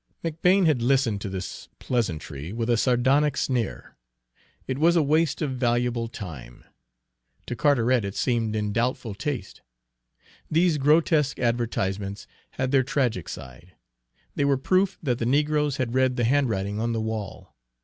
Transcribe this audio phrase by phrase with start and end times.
[0.23, 3.95] McBane had listened to this pleasantry with a sardonic sneer.
[4.65, 6.63] It was a waste of valuable time.
[7.45, 9.61] To Carteret it seemed in doubtful taste.
[10.49, 13.75] These grotesque advertisements had their tragic side.
[14.33, 17.55] They were proof that the negroes had read the handwriting on the wall.